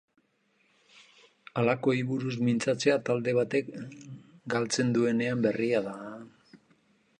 [1.59, 3.71] Halakoei buruz mintzatzea talde batek
[4.57, 5.97] galtzen duenean berria da.